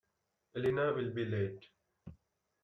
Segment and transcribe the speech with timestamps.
[0.55, 1.67] Elena will be late.